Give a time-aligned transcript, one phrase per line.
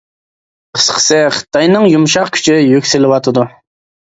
[0.77, 3.49] قىسقىسى، خىتاينىڭ يۇمشاق كۈچى يۈكسىلىۋاتىدۇ.